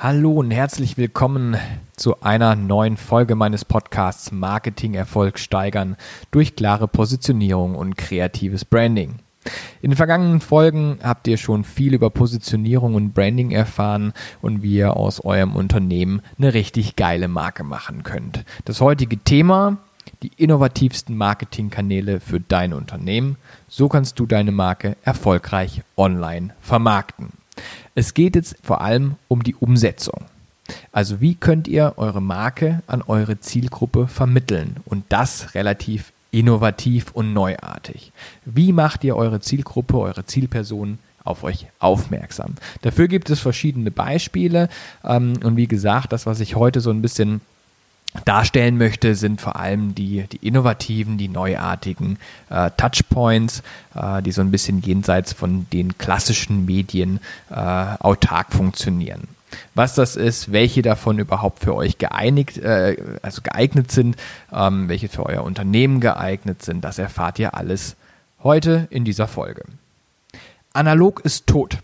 [0.00, 1.56] Hallo und herzlich willkommen
[1.96, 5.96] zu einer neuen Folge meines Podcasts Marketing Erfolg steigern
[6.30, 9.16] durch klare Positionierung und kreatives Branding.
[9.82, 14.76] In den vergangenen Folgen habt ihr schon viel über Positionierung und Branding erfahren und wie
[14.76, 18.44] ihr aus eurem Unternehmen eine richtig geile Marke machen könnt.
[18.66, 19.78] Das heutige Thema
[20.22, 23.36] die innovativsten Marketingkanäle für dein Unternehmen.
[23.68, 27.32] So kannst du deine Marke erfolgreich online vermarkten.
[27.98, 30.26] Es geht jetzt vor allem um die Umsetzung.
[30.92, 37.32] Also wie könnt ihr eure Marke an eure Zielgruppe vermitteln und das relativ innovativ und
[37.32, 38.12] neuartig.
[38.44, 42.54] Wie macht ihr eure Zielgruppe, eure Zielperson auf euch aufmerksam?
[42.82, 44.68] Dafür gibt es verschiedene Beispiele
[45.02, 47.40] ähm, und wie gesagt, das, was ich heute so ein bisschen
[48.24, 52.18] darstellen möchte, sind vor allem die, die innovativen, die neuartigen
[52.50, 53.62] äh, Touchpoints,
[53.94, 59.28] äh, die so ein bisschen jenseits von den klassischen Medien äh, autark funktionieren.
[59.74, 64.16] Was das ist, welche davon überhaupt für euch geeinigt, äh, also geeignet sind,
[64.52, 67.96] ähm, welche für euer Unternehmen geeignet sind, das erfahrt ihr alles
[68.42, 69.64] heute in dieser Folge.
[70.72, 71.78] Analog ist tot.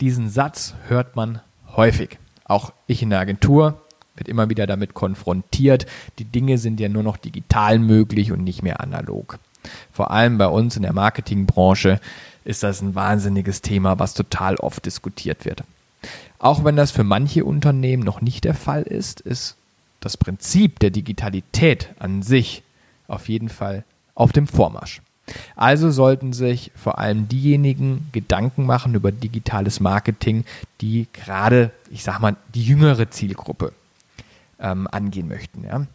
[0.00, 1.40] Diesen Satz hört man
[1.76, 2.18] häufig.
[2.44, 3.80] Auch ich in der Agentur
[4.16, 5.86] wird immer wieder damit konfrontiert.
[6.18, 9.38] Die Dinge sind ja nur noch digital möglich und nicht mehr analog.
[9.92, 12.00] Vor allem bei uns in der Marketingbranche
[12.44, 15.64] ist das ein wahnsinniges Thema, was total oft diskutiert wird.
[16.38, 19.56] Auch wenn das für manche Unternehmen noch nicht der Fall ist, ist
[20.00, 22.62] das Prinzip der Digitalität an sich
[23.08, 25.00] auf jeden Fall auf dem Vormarsch.
[25.56, 30.44] Also sollten sich vor allem diejenigen Gedanken machen über digitales Marketing,
[30.82, 33.72] die gerade, ich sag mal, die jüngere Zielgruppe
[34.60, 35.64] ähm, angehen möchten.
[35.64, 35.86] Ja?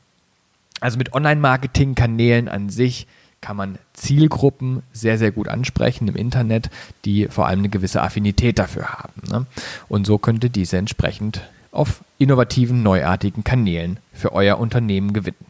[0.79, 3.07] Also mit Online-Marketing-Kanälen an sich
[3.41, 6.69] kann man Zielgruppen sehr, sehr gut ansprechen im Internet,
[7.05, 9.21] die vor allem eine gewisse Affinität dafür haben.
[9.29, 9.45] Ne?
[9.87, 15.45] Und so könnte diese entsprechend auf innovativen, neuartigen Kanälen für euer Unternehmen gewinnen.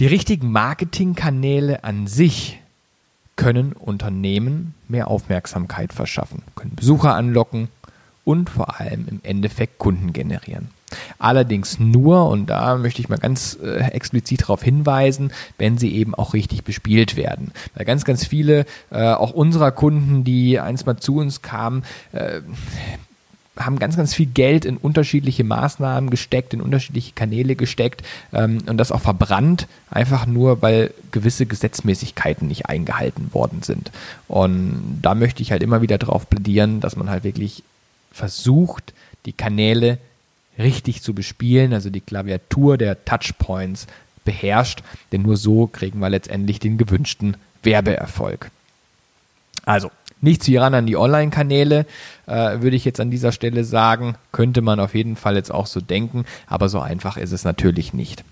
[0.00, 2.58] Die richtigen Marketingkanäle an sich
[3.36, 7.68] können Unternehmen mehr Aufmerksamkeit verschaffen, können Besucher anlocken
[8.24, 10.68] und vor allem im Endeffekt Kunden generieren.
[11.18, 16.14] Allerdings nur, und da möchte ich mal ganz äh, explizit darauf hinweisen, wenn sie eben
[16.14, 17.52] auch richtig bespielt werden.
[17.74, 22.40] Weil ganz, ganz viele, äh, auch unserer Kunden, die einst mal zu uns kamen, äh,
[23.64, 28.02] haben ganz, ganz viel Geld in unterschiedliche Maßnahmen gesteckt, in unterschiedliche Kanäle gesteckt
[28.32, 33.90] ähm, und das auch verbrannt, einfach nur, weil gewisse Gesetzmäßigkeiten nicht eingehalten worden sind.
[34.28, 37.62] Und da möchte ich halt immer wieder darauf plädieren, dass man halt wirklich
[38.12, 38.92] versucht,
[39.26, 39.98] die Kanäle
[40.60, 43.86] richtig zu bespielen, also die Klaviatur der Touchpoints
[44.24, 44.82] beherrscht,
[45.12, 48.50] denn nur so kriegen wir letztendlich den gewünschten Werbeerfolg.
[49.64, 49.90] Also,
[50.20, 51.86] nicht zu ran an die Online-Kanäle,
[52.26, 55.66] äh, würde ich jetzt an dieser Stelle sagen, könnte man auf jeden Fall jetzt auch
[55.66, 58.24] so denken, aber so einfach ist es natürlich nicht.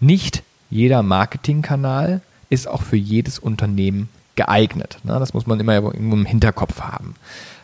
[0.00, 4.98] Nicht jeder Marketingkanal ist auch für jedes Unternehmen geeignet.
[5.04, 5.18] Ne?
[5.18, 7.14] Das muss man immer im Hinterkopf haben.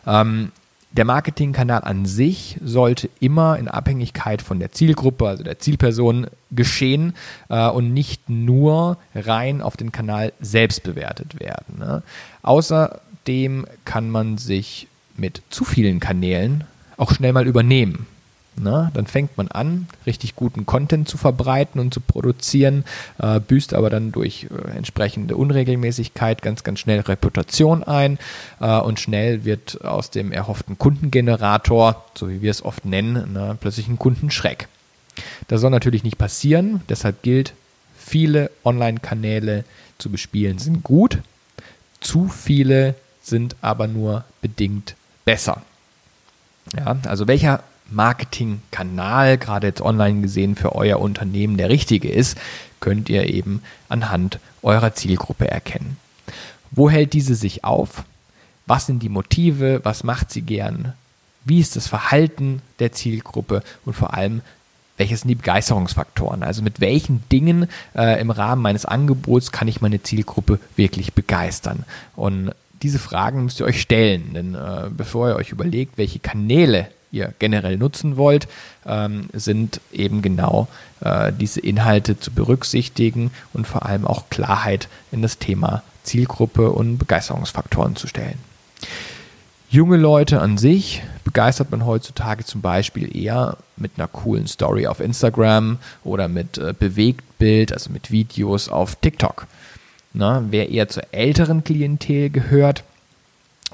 [0.06, 0.52] Ähm,
[0.90, 7.14] der Marketingkanal an sich sollte immer in Abhängigkeit von der Zielgruppe, also der Zielperson, geschehen
[7.50, 11.78] äh, und nicht nur rein auf den Kanal selbst bewertet werden.
[11.78, 12.02] Ne?
[12.42, 16.64] Außerdem kann man sich mit zu vielen Kanälen
[16.96, 18.06] auch schnell mal übernehmen.
[18.60, 22.84] Na, dann fängt man an, richtig guten Content zu verbreiten und zu produzieren,
[23.18, 28.18] äh, büßt aber dann durch äh, entsprechende Unregelmäßigkeit ganz, ganz schnell Reputation ein
[28.60, 33.54] äh, und schnell wird aus dem erhofften Kundengenerator, so wie wir es oft nennen, na,
[33.54, 34.68] plötzlich ein Kundenschreck.
[35.48, 37.54] Das soll natürlich nicht passieren, deshalb gilt,
[37.96, 39.64] viele Online-Kanäle
[39.98, 41.18] zu bespielen sind gut,
[42.00, 45.62] zu viele sind aber nur bedingt besser.
[46.76, 52.38] Ja, also welcher Marketingkanal, gerade jetzt online gesehen, für euer Unternehmen der richtige ist,
[52.80, 55.96] könnt ihr eben anhand eurer Zielgruppe erkennen.
[56.70, 58.04] Wo hält diese sich auf?
[58.66, 59.80] Was sind die Motive?
[59.84, 60.92] Was macht sie gern?
[61.44, 63.62] Wie ist das Verhalten der Zielgruppe?
[63.86, 64.42] Und vor allem,
[64.98, 66.42] welches sind die Begeisterungsfaktoren?
[66.42, 71.84] Also mit welchen Dingen äh, im Rahmen meines Angebots kann ich meine Zielgruppe wirklich begeistern?
[72.16, 72.52] Und
[72.82, 77.32] diese Fragen müsst ihr euch stellen, denn äh, bevor ihr euch überlegt, welche Kanäle ihr
[77.38, 78.48] generell nutzen wollt,
[78.86, 80.68] ähm, sind eben genau
[81.00, 86.98] äh, diese Inhalte zu berücksichtigen und vor allem auch Klarheit in das Thema Zielgruppe und
[86.98, 88.38] Begeisterungsfaktoren zu stellen.
[89.70, 95.00] Junge Leute an sich begeistert man heutzutage zum Beispiel eher mit einer coolen Story auf
[95.00, 99.46] Instagram oder mit äh, Bewegtbild, also mit Videos auf TikTok.
[100.14, 102.82] Na, wer eher zur älteren Klientel gehört,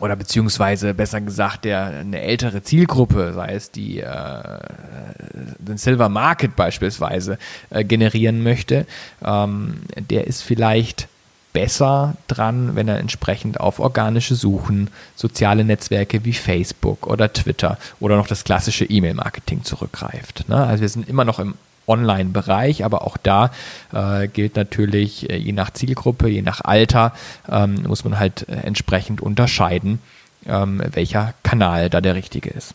[0.01, 4.59] oder beziehungsweise besser gesagt der eine ältere Zielgruppe, sei es die äh,
[5.59, 7.39] den Silver Market beispielsweise
[7.71, 8.87] äh, generieren möchte,
[9.25, 11.09] ähm, der ist vielleicht
[11.53, 18.17] besser dran, wenn er entsprechend auf organische Suchen, soziale Netzwerke wie Facebook oder Twitter oder
[18.17, 20.49] noch das klassische E-Mail-Marketing zurückgreift.
[20.49, 20.57] Ne?
[20.57, 21.55] Also wir sind immer noch im
[21.87, 23.51] Online-Bereich, aber auch da
[23.93, 27.13] äh, gilt natürlich, äh, je nach Zielgruppe, je nach Alter,
[27.51, 29.99] ähm, muss man halt äh, entsprechend unterscheiden,
[30.47, 32.75] ähm, welcher Kanal da der richtige ist.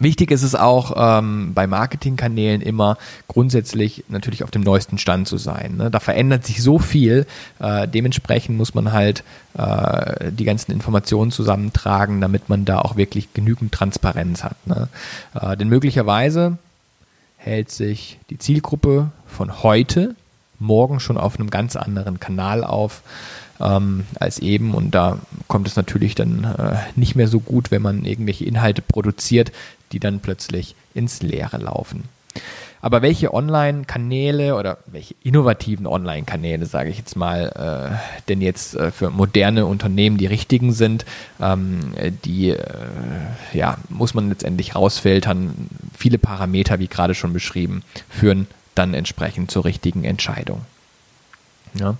[0.00, 2.98] Wichtig ist es auch ähm, bei Marketingkanälen immer
[3.28, 5.76] grundsätzlich natürlich auf dem neuesten Stand zu sein.
[5.76, 5.88] Ne?
[5.88, 7.26] Da verändert sich so viel,
[7.60, 9.22] äh, dementsprechend muss man halt
[9.56, 14.56] äh, die ganzen Informationen zusammentragen, damit man da auch wirklich genügend Transparenz hat.
[14.66, 14.88] Ne?
[15.40, 16.58] Äh, denn möglicherweise
[17.44, 20.16] hält sich die Zielgruppe von heute
[20.58, 23.02] morgen schon auf einem ganz anderen Kanal auf
[23.60, 24.74] ähm, als eben.
[24.74, 28.80] Und da kommt es natürlich dann äh, nicht mehr so gut, wenn man irgendwelche Inhalte
[28.82, 29.52] produziert,
[29.92, 32.04] die dann plötzlich ins Leere laufen.
[32.84, 38.90] Aber welche Online-Kanäle oder welche innovativen Online-Kanäle, sage ich jetzt mal, äh, denn jetzt äh,
[38.90, 41.06] für moderne Unternehmen die richtigen sind,
[41.40, 41.94] ähm,
[42.26, 42.58] die äh,
[43.54, 45.70] ja, muss man letztendlich rausfiltern.
[45.96, 50.60] Viele Parameter, wie gerade schon beschrieben, führen dann entsprechend zur richtigen Entscheidung.
[51.80, 51.96] Ja.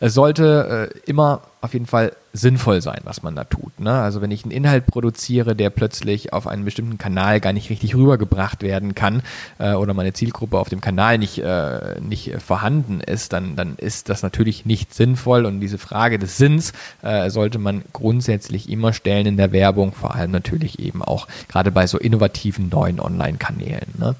[0.00, 3.80] Es sollte äh, immer auf jeden Fall sinnvoll sein, was man da tut.
[3.80, 3.92] Ne?
[3.92, 7.94] Also wenn ich einen Inhalt produziere, der plötzlich auf einen bestimmten Kanal gar nicht richtig
[7.94, 9.22] rübergebracht werden kann
[9.58, 14.08] äh, oder meine Zielgruppe auf dem Kanal nicht, äh, nicht vorhanden ist, dann, dann ist
[14.08, 16.72] das natürlich nicht sinnvoll und diese Frage des Sinns
[17.02, 21.70] äh, sollte man grundsätzlich immer stellen in der Werbung, vor allem natürlich eben auch gerade
[21.70, 23.94] bei so innovativen neuen Online-Kanälen.
[23.98, 24.14] Ne?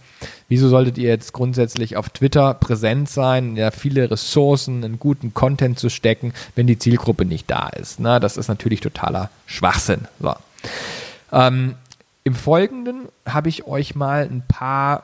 [0.48, 5.76] Wieso solltet ihr jetzt grundsätzlich auf Twitter präsent sein, ja, viele Ressourcen in guten Content
[5.76, 8.00] zu stecken, wenn die Zielgruppe nicht da ist?
[8.00, 8.20] Ne?
[8.20, 10.08] Das ist natürlich totaler Schwachsinn.
[10.20, 10.34] So.
[11.32, 11.74] Ähm,
[12.24, 15.02] Im Folgenden habe ich euch mal ein paar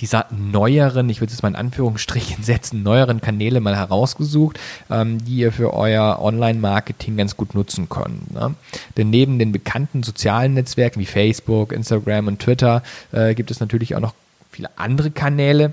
[0.00, 4.58] dieser neueren, ich würde es mal in Anführungsstrichen setzen, neueren Kanäle mal herausgesucht,
[4.90, 8.32] ähm, die ihr für euer Online-Marketing ganz gut nutzen könnt.
[8.32, 8.54] Ne?
[8.96, 12.82] Denn neben den bekannten sozialen Netzwerken wie Facebook, Instagram und Twitter
[13.12, 14.14] äh, gibt es natürlich auch noch
[14.50, 15.72] viele andere Kanäle,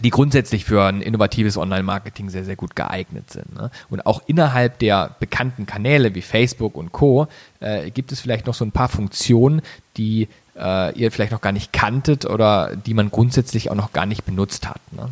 [0.00, 3.54] die grundsätzlich für ein innovatives Online-Marketing sehr, sehr gut geeignet sind.
[3.54, 3.70] Ne?
[3.90, 7.28] Und auch innerhalb der bekannten Kanäle wie Facebook und Co.
[7.60, 9.60] Äh, gibt es vielleicht noch so ein paar Funktionen,
[9.96, 14.06] die äh, ihr vielleicht noch gar nicht kanntet oder die man grundsätzlich auch noch gar
[14.06, 14.80] nicht benutzt hat.
[14.92, 15.08] Ne?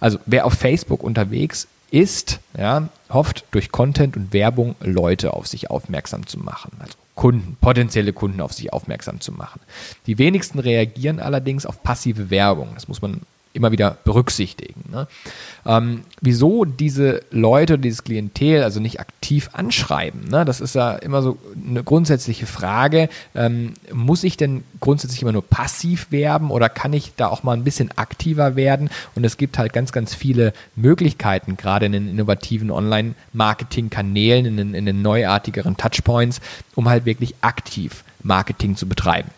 [0.00, 5.70] Also wer auf Facebook unterwegs ist, ja, hofft durch Content und Werbung Leute auf sich
[5.70, 6.72] aufmerksam zu machen.
[6.78, 9.60] Also Kunden, potenzielle Kunden auf sich aufmerksam zu machen.
[10.06, 12.70] Die wenigsten reagieren allerdings auf passive Werbung.
[12.74, 14.84] Das muss man immer wieder berücksichtigen.
[14.90, 15.08] Ne?
[15.66, 20.28] Ähm, wieso diese Leute, dieses Klientel also nicht aktiv anschreiben?
[20.28, 20.44] Ne?
[20.44, 21.38] Das ist ja immer so
[21.68, 23.08] eine grundsätzliche Frage.
[23.34, 27.56] Ähm, muss ich denn grundsätzlich immer nur passiv werben oder kann ich da auch mal
[27.56, 28.88] ein bisschen aktiver werden?
[29.14, 34.86] Und es gibt halt ganz, ganz viele Möglichkeiten, gerade in den innovativen Online-Marketing-Kanälen, in in
[34.86, 36.40] den neuartigeren Touchpoints,
[36.74, 39.30] um halt wirklich aktiv Marketing zu betreiben.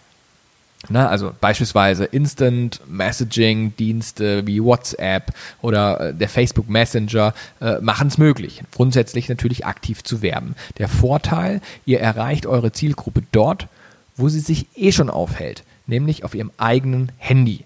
[0.88, 8.08] Na, also beispielsweise Instant Messaging Dienste wie WhatsApp oder äh, der Facebook Messenger äh, machen
[8.08, 10.56] es möglich, grundsätzlich natürlich aktiv zu werben.
[10.79, 13.69] Der Vorteil, ihr erreicht eure Zielgruppe dort,
[14.17, 17.65] wo sie sich eh schon aufhält, nämlich auf ihrem eigenen Handy.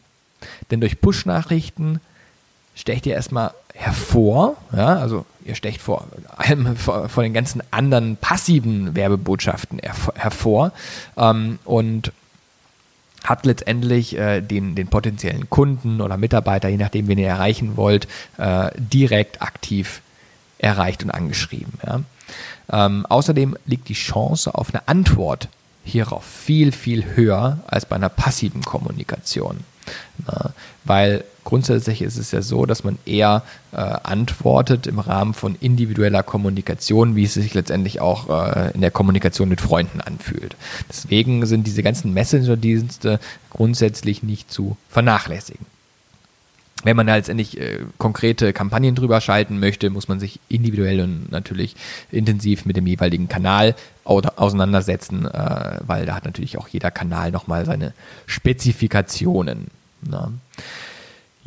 [0.71, 2.01] Denn durch Push-Nachrichten
[2.75, 6.07] stecht ihr erstmal hervor, ja, also ihr stecht vor
[6.37, 9.81] allem vor, vor den ganzen anderen passiven Werbebotschaften
[10.15, 10.73] hervor
[11.17, 12.13] ähm, und
[13.29, 18.09] hat letztendlich äh, den, den potenziellen Kunden oder Mitarbeiter, je nachdem, wen ihr erreichen wollt,
[18.39, 20.01] äh, direkt aktiv
[20.59, 21.75] erreicht und angeschrieben.
[21.85, 22.01] Ja.
[22.71, 25.49] Ähm, außerdem liegt die Chance auf eine Antwort
[25.85, 29.61] hierauf viel, viel höher als bei einer passiven Kommunikation.
[30.27, 30.51] Na,
[30.85, 36.23] weil grundsätzlich ist es ja so, dass man eher äh, antwortet im Rahmen von individueller
[36.23, 40.57] Kommunikation, wie es sich letztendlich auch äh, in der Kommunikation mit Freunden anfühlt.
[40.91, 45.65] Deswegen sind diese ganzen Messenger-Dienste grundsätzlich nicht zu vernachlässigen.
[46.83, 51.31] Wenn man da letztendlich äh, konkrete Kampagnen drüber schalten möchte, muss man sich individuell und
[51.31, 51.77] natürlich
[52.11, 57.65] intensiv mit dem jeweiligen Kanal auseinandersetzen, äh, weil da hat natürlich auch jeder Kanal nochmal
[57.65, 57.93] seine
[58.27, 59.69] Spezifikationen.
[60.03, 60.33] Na.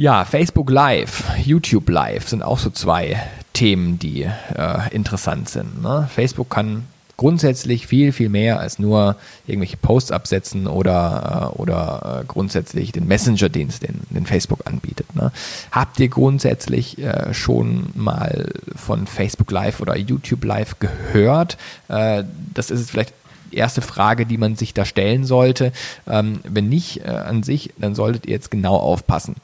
[0.01, 5.81] Ja, Facebook Live, YouTube Live sind auch so zwei Themen, die äh, interessant sind.
[5.81, 6.07] Ne?
[6.15, 6.85] Facebook kann
[7.17, 13.09] grundsätzlich viel, viel mehr als nur irgendwelche Posts absetzen oder, äh, oder äh, grundsätzlich den
[13.09, 15.13] Messenger-Dienst, den, den Facebook anbietet.
[15.17, 15.33] Ne?
[15.73, 21.57] Habt ihr grundsätzlich äh, schon mal von Facebook Live oder YouTube Live gehört?
[21.89, 23.13] Äh, das ist vielleicht
[23.53, 25.71] erste Frage, die man sich da stellen sollte.
[26.07, 29.35] Ähm, wenn nicht äh, an sich, dann solltet ihr jetzt genau aufpassen.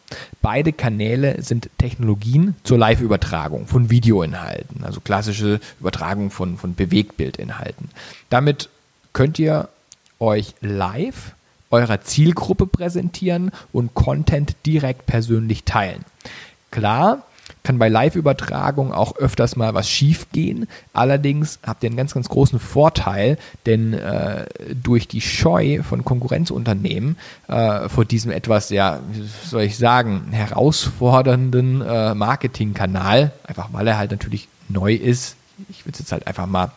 [0.41, 7.89] Beide Kanäle sind Technologien zur Live-Übertragung von Videoinhalten, also klassische Übertragung von, von Bewegtbildinhalten.
[8.29, 8.69] Damit
[9.13, 9.69] könnt ihr
[10.19, 11.33] euch live
[11.71, 16.05] eurer Zielgruppe präsentieren und Content direkt persönlich teilen.
[16.71, 17.23] Klar,
[17.63, 20.67] kann bei Live-Übertragungen auch öfters mal was schief gehen.
[20.93, 24.45] Allerdings habt ihr einen ganz, ganz großen Vorteil, denn äh,
[24.81, 31.81] durch die Scheu von Konkurrenzunternehmen äh, vor diesem etwas, ja, wie soll ich sagen, herausfordernden
[31.81, 35.35] äh, Marketingkanal, einfach weil er halt natürlich neu ist,
[35.69, 36.71] ich würde es jetzt halt einfach mal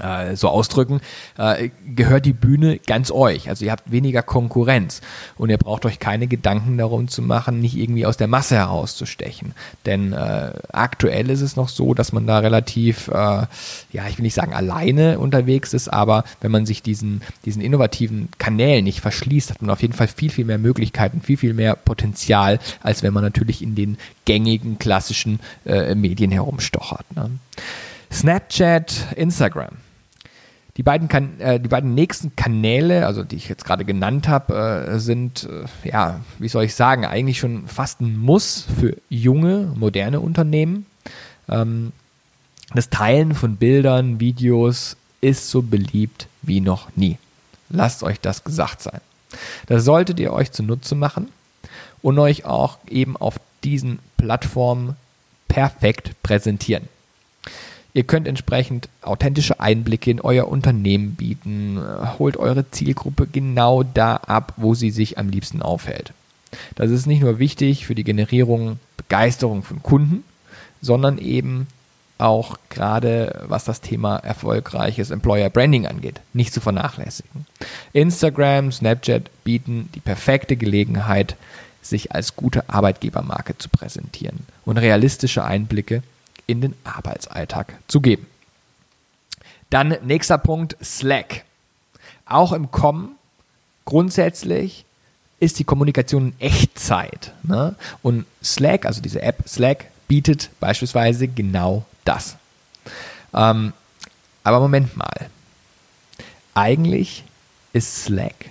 [0.00, 1.00] äh, so ausdrücken,
[1.38, 3.48] äh, gehört die Bühne ganz euch.
[3.48, 5.00] Also ihr habt weniger Konkurrenz
[5.36, 9.54] und ihr braucht euch keine Gedanken darum zu machen, nicht irgendwie aus der Masse herauszustechen.
[9.84, 14.24] Denn äh, aktuell ist es noch so, dass man da relativ, äh, ja, ich will
[14.24, 19.50] nicht sagen alleine unterwegs ist, aber wenn man sich diesen, diesen innovativen Kanälen nicht verschließt,
[19.50, 23.12] hat man auf jeden Fall viel, viel mehr Möglichkeiten, viel, viel mehr Potenzial, als wenn
[23.12, 27.06] man natürlich in den gängigen klassischen äh, Medien herumstochert.
[27.14, 27.30] Ne?
[28.12, 29.85] Snapchat, Instagram.
[30.76, 34.86] Die beiden, kan äh, die beiden nächsten Kanäle, also die ich jetzt gerade genannt habe,
[34.88, 35.48] äh, sind,
[35.84, 40.86] äh, ja, wie soll ich sagen, eigentlich schon fast ein Muss für junge, moderne Unternehmen.
[41.48, 41.92] Ähm,
[42.74, 47.18] das Teilen von Bildern, Videos ist so beliebt wie noch nie.
[47.70, 49.00] Lasst euch das gesagt sein.
[49.66, 51.28] Das solltet ihr euch zunutze machen
[52.02, 54.96] und euch auch eben auf diesen Plattformen
[55.48, 56.88] perfekt präsentieren.
[57.96, 61.80] Ihr könnt entsprechend authentische Einblicke in euer Unternehmen bieten,
[62.18, 66.12] holt eure Zielgruppe genau da ab, wo sie sich am liebsten aufhält.
[66.74, 70.24] Das ist nicht nur wichtig für die Generierung, Begeisterung von Kunden,
[70.82, 71.68] sondern eben
[72.18, 77.46] auch gerade was das Thema erfolgreiches Employer Branding angeht, nicht zu vernachlässigen.
[77.94, 81.34] Instagram, Snapchat bieten die perfekte Gelegenheit,
[81.80, 86.02] sich als gute Arbeitgebermarke zu präsentieren und realistische Einblicke
[86.46, 88.26] in den Arbeitsalltag zu geben.
[89.70, 91.44] Dann nächster Punkt, Slack.
[92.24, 93.16] Auch im Kommen
[93.84, 94.84] grundsätzlich
[95.38, 97.32] ist die Kommunikation in Echtzeit.
[97.42, 97.74] Ne?
[98.02, 102.36] Und Slack, also diese App Slack, bietet beispielsweise genau das.
[103.34, 103.72] Ähm,
[104.44, 105.28] aber Moment mal.
[106.54, 107.24] Eigentlich
[107.72, 108.46] ist Slack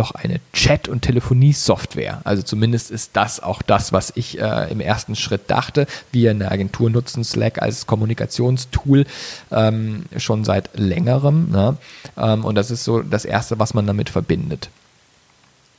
[0.00, 2.22] doch eine Chat- und Telefonie-Software.
[2.24, 5.86] Also zumindest ist das auch das, was ich äh, im ersten Schritt dachte.
[6.10, 9.04] Wir in der Agentur nutzen Slack als Kommunikationstool
[9.52, 11.50] ähm, schon seit längerem.
[11.50, 11.76] Ne?
[12.16, 14.70] Ähm, und das ist so das Erste, was man damit verbindet.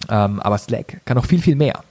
[0.08, 1.84] Ähm, aber Slack kann noch viel, viel mehr.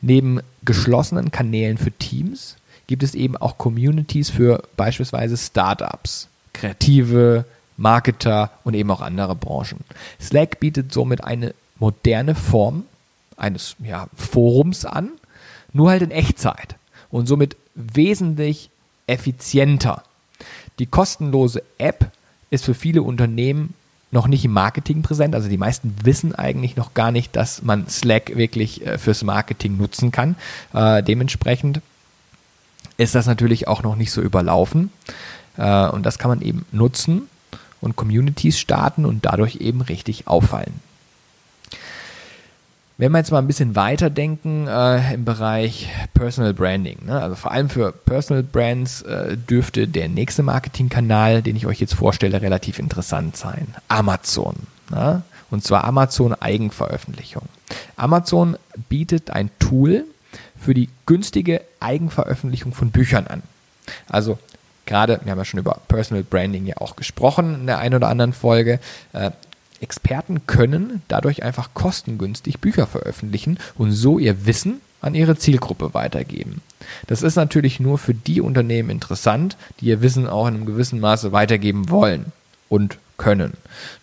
[0.00, 7.44] Neben geschlossenen Kanälen für Teams gibt es eben auch Communities für beispielsweise Startups, Kreative,
[7.80, 9.80] Marketer und eben auch andere Branchen.
[10.20, 12.84] Slack bietet somit eine moderne Form
[13.36, 15.10] eines ja, Forums an,
[15.72, 16.76] nur halt in Echtzeit
[17.10, 18.70] und somit wesentlich
[19.06, 20.02] effizienter.
[20.78, 22.10] Die kostenlose App
[22.50, 23.74] ist für viele Unternehmen
[24.12, 25.34] noch nicht im Marketing präsent.
[25.34, 29.76] Also die meisten wissen eigentlich noch gar nicht, dass man Slack wirklich äh, fürs Marketing
[29.76, 30.36] nutzen kann.
[30.74, 31.80] Äh, dementsprechend
[32.96, 34.90] ist das natürlich auch noch nicht so überlaufen.
[35.56, 37.28] Äh, und das kann man eben nutzen,
[37.80, 40.80] und Communities starten und dadurch eben richtig auffallen.
[43.00, 47.18] Wenn wir jetzt mal ein bisschen weiterdenken äh, im Bereich Personal Branding, ne?
[47.18, 51.94] also vor allem für Personal Brands äh, dürfte der nächste Marketingkanal, den ich euch jetzt
[51.94, 53.74] vorstelle, relativ interessant sein.
[53.88, 54.54] Amazon.
[54.90, 55.22] Ne?
[55.50, 57.44] Und zwar Amazon Eigenveröffentlichung.
[57.96, 58.58] Amazon
[58.90, 60.04] bietet ein Tool
[60.58, 63.42] für die günstige Eigenveröffentlichung von Büchern an.
[64.08, 64.38] Also
[64.90, 68.08] gerade, wir haben ja schon über Personal Branding ja auch gesprochen in der einen oder
[68.08, 68.80] anderen Folge,
[69.12, 69.30] äh,
[69.80, 76.60] Experten können dadurch einfach kostengünstig Bücher veröffentlichen und so ihr Wissen an ihre Zielgruppe weitergeben.
[77.06, 81.00] Das ist natürlich nur für die Unternehmen interessant, die ihr Wissen auch in einem gewissen
[81.00, 82.26] Maße weitergeben wollen
[82.68, 83.52] und können.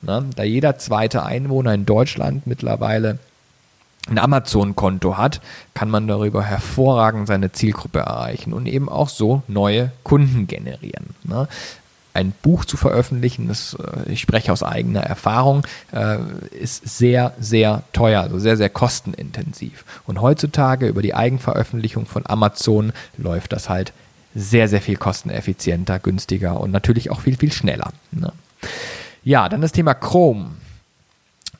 [0.01, 3.19] Na, da jeder zweite Einwohner in Deutschland mittlerweile
[4.09, 5.41] ein Amazon-Konto hat,
[5.73, 11.07] kann man darüber hervorragend seine Zielgruppe erreichen und eben auch so neue Kunden generieren.
[11.23, 11.47] Ne?
[12.13, 16.17] Ein Buch zu veröffentlichen, das, äh, ich spreche aus eigener Erfahrung, äh,
[16.59, 19.85] ist sehr, sehr teuer, also sehr, sehr kostenintensiv.
[20.07, 23.93] Und heutzutage über die Eigenveröffentlichung von Amazon läuft das halt
[24.33, 27.91] sehr, sehr viel kosteneffizienter, günstiger und natürlich auch viel, viel schneller.
[28.11, 28.31] Ne?
[29.23, 30.51] Ja, dann das Thema Chrome.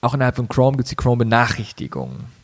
[0.02, 2.37] Auch innerhalb von Chrome gibt es die Chrome-Benachrichtigungen.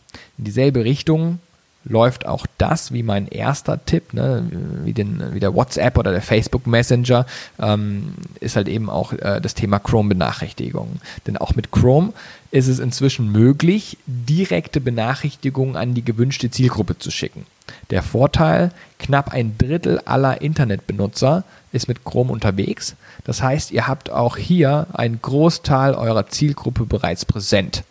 [0.43, 1.39] In dieselbe Richtung
[1.85, 4.45] läuft auch das wie mein erster Tipp, ne,
[4.83, 7.25] wie, den, wie der WhatsApp oder der Facebook Messenger,
[7.62, 11.00] ähm, ist halt eben auch äh, das Thema Chrome-Benachrichtigungen.
[11.27, 12.12] Denn auch mit Chrome
[12.51, 17.45] ist es inzwischen möglich, direkte Benachrichtigungen an die gewünschte Zielgruppe zu schicken.
[17.89, 22.97] Der Vorteil, knapp ein Drittel aller Internetbenutzer ist mit Chrome unterwegs.
[23.23, 27.85] Das heißt, ihr habt auch hier einen Großteil eurer Zielgruppe bereits präsent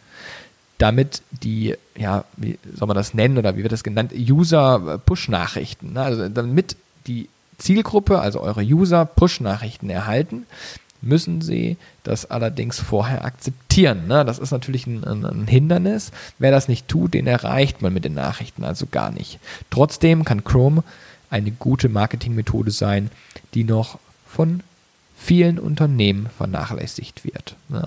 [0.83, 6.03] damit die, ja, wie soll man das nennen oder wie wird das genannt, User-Push-Nachrichten, ne?
[6.03, 6.75] also damit
[7.07, 10.45] die Zielgruppe, also eure User Push-Nachrichten erhalten,
[11.01, 14.09] müssen sie das allerdings vorher akzeptieren.
[14.09, 14.25] Ne?
[14.25, 16.11] Das ist natürlich ein, ein, ein, Hindernis.
[16.41, 19.39] Wer das nicht tut, den erreicht man mit den Nachrichten also gar nicht.
[19.71, 20.83] Trotzdem kann Chrome
[21.31, 23.11] eine gute Marketingmethode sein,
[23.55, 24.65] die noch von
[25.17, 27.55] vielen Unternehmen vernachlässigt wird.
[27.69, 27.87] Ne?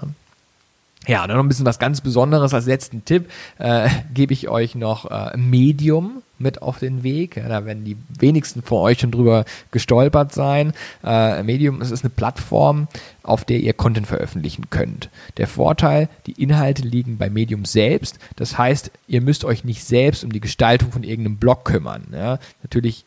[1.08, 4.76] Ja, dann noch ein bisschen was ganz Besonderes als letzten Tipp äh, gebe ich euch
[4.76, 7.38] noch äh, Medium mit auf den Weg.
[7.38, 10.74] Ja, da werden die wenigsten von euch schon drüber gestolpert sein.
[11.04, 12.88] Äh, Medium es ist eine Plattform,
[13.24, 15.10] auf der ihr Content veröffentlichen könnt.
[15.38, 18.20] Der Vorteil, die Inhalte liegen bei Medium selbst.
[18.36, 22.08] Das heißt, ihr müsst euch nicht selbst um die Gestaltung von irgendeinem Blog kümmern.
[22.12, 22.40] Ja.
[22.64, 23.06] Natürlich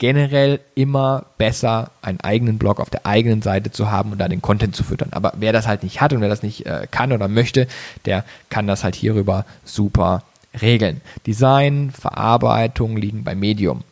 [0.00, 4.42] generell immer besser, einen eigenen Blog auf der eigenen Seite zu haben und da den
[4.42, 5.10] Content zu füttern.
[5.12, 7.68] Aber wer das halt nicht hat und wer das nicht äh, kann oder möchte,
[8.06, 10.24] der kann das halt hierüber super
[10.60, 11.02] regeln.
[11.26, 13.84] Design, Verarbeitung liegen bei Medium.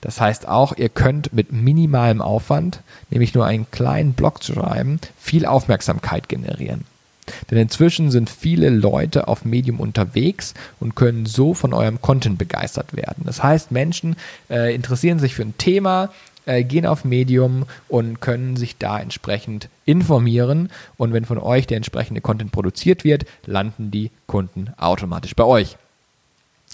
[0.00, 5.00] Das heißt auch, ihr könnt mit minimalem Aufwand, nämlich nur einen kleinen Blog zu schreiben,
[5.18, 6.86] viel Aufmerksamkeit generieren.
[7.50, 12.96] Denn inzwischen sind viele Leute auf Medium unterwegs und können so von eurem Content begeistert
[12.96, 13.24] werden.
[13.24, 14.16] Das heißt, Menschen
[14.50, 16.10] äh, interessieren sich für ein Thema,
[16.46, 20.70] äh, gehen auf Medium und können sich da entsprechend informieren.
[20.96, 25.76] Und wenn von euch der entsprechende Content produziert wird, landen die Kunden automatisch bei euch.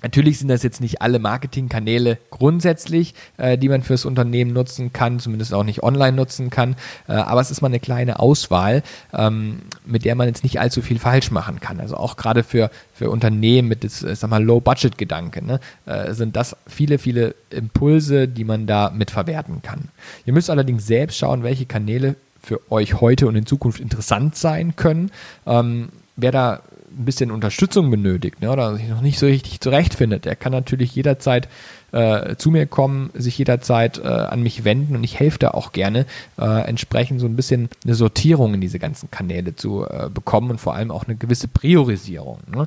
[0.03, 5.21] Natürlich sind das jetzt nicht alle Marketingkanäle grundsätzlich, äh, die man fürs Unternehmen nutzen kann,
[5.21, 6.77] zumindest auch nicht online nutzen kann.
[7.09, 8.83] Äh, aber es ist mal eine kleine Auswahl,
[9.13, 11.81] ähm, mit der man jetzt nicht allzu viel falsch machen kann.
[11.81, 16.57] Also auch gerade für, für Unternehmen mit das, sag mal, Low-Budget-Gedanke ne, äh, sind das
[16.67, 19.89] viele, viele Impulse, die man da mit verwerten kann.
[20.27, 24.75] Ihr müsst allerdings selbst schauen, welche Kanäle für euch heute und in Zukunft interessant sein
[24.75, 25.11] können.
[25.47, 26.61] Ähm, wer da
[26.99, 30.95] ein bisschen Unterstützung benötigt ne, oder sich noch nicht so richtig zurechtfindet, der kann natürlich
[30.95, 31.49] jederzeit
[31.93, 35.73] äh, zu mir kommen, sich jederzeit äh, an mich wenden und ich helfe da auch
[35.73, 36.07] gerne,
[36.39, 40.61] äh, entsprechend so ein bisschen eine Sortierung in diese ganzen Kanäle zu äh, bekommen und
[40.61, 42.39] vor allem auch eine gewisse Priorisierung.
[42.51, 42.67] Ne?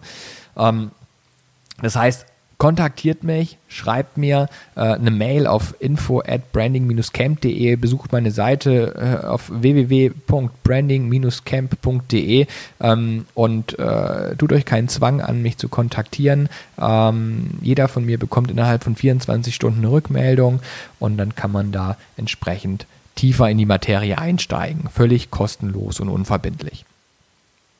[0.57, 0.91] Ähm,
[1.81, 2.25] das heißt,
[2.57, 9.25] kontaktiert mich, schreibt mir äh, eine Mail auf info at branding-camp.de, besucht meine Seite äh,
[9.25, 12.47] auf www.branding-camp.de
[12.81, 16.49] ähm, und äh, tut euch keinen Zwang an, mich zu kontaktieren.
[16.79, 20.61] Ähm, jeder von mir bekommt innerhalb von 24 Stunden eine Rückmeldung
[20.99, 24.89] und dann kann man da entsprechend tiefer in die Materie einsteigen.
[24.89, 26.85] Völlig kostenlos und unverbindlich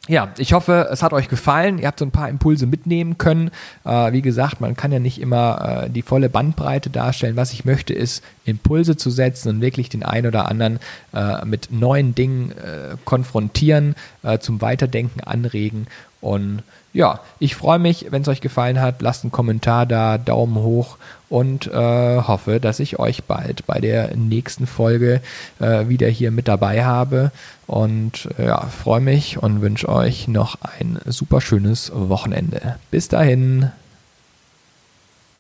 [0.08, 1.80] ja, ich hoffe, es hat euch gefallen.
[1.80, 3.50] Ihr habt so ein paar Impulse mitnehmen können.
[3.84, 7.36] Äh, wie gesagt, man kann ja nicht immer äh, die volle Bandbreite darstellen.
[7.36, 10.80] Was ich möchte, ist Impulse zu setzen und wirklich den einen oder anderen
[11.14, 15.88] äh, mit neuen Dingen äh, konfrontieren, äh, zum Weiterdenken anregen.
[16.22, 16.62] Und
[16.94, 19.02] ja, ich freue mich, wenn es euch gefallen hat.
[19.02, 20.98] Lasst einen Kommentar da, Daumen hoch
[21.36, 25.20] und äh, hoffe, dass ich euch bald bei der nächsten Folge
[25.60, 27.30] äh, wieder hier mit dabei habe.
[27.68, 32.78] Und äh, ja, freue mich und wünsche euch noch ein super schönes Wochenende.
[32.90, 33.70] Bis dahin.